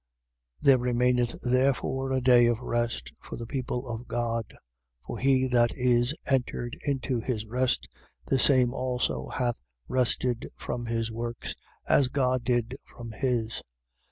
There 0.63 0.79
remaineth 0.79 1.39
therefore 1.43 2.11
a 2.11 2.21
day 2.21 2.47
of 2.47 2.59
rest 2.59 3.13
for 3.19 3.37
the 3.37 3.45
people 3.45 3.87
of 3.87 4.07
God. 4.07 4.45
4:10. 5.05 5.05
For 5.05 5.19
he 5.19 5.47
that 5.49 5.75
is 5.77 6.15
entered 6.25 6.75
into 6.81 7.19
his 7.19 7.45
rest, 7.45 7.87
the 8.25 8.39
same 8.39 8.73
also 8.73 9.27
hath 9.29 9.61
rested 9.87 10.47
from 10.57 10.87
his 10.87 11.11
works, 11.11 11.53
as 11.87 12.07
God 12.07 12.43
did 12.43 12.77
from 12.83 13.11
his. 13.11 13.61